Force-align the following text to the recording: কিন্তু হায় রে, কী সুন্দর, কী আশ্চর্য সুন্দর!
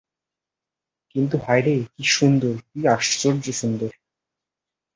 কিন্তু 1.15 1.35
হায় 1.37 1.63
রে, 1.65 1.75
কী 1.93 2.03
সুন্দর, 2.11 2.53
কী 2.69 2.79
আশ্চর্য 2.87 3.45
সুন্দর! 3.51 3.91